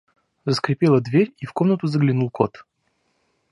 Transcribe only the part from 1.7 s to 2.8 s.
заглянул кот.